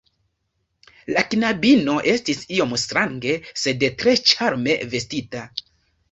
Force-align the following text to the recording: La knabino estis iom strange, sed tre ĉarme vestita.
La 1.15 1.21
knabino 1.33 1.97
estis 2.13 2.39
iom 2.59 2.73
strange, 2.83 3.35
sed 3.65 3.85
tre 3.99 4.15
ĉarme 4.31 4.79
vestita. 4.95 5.43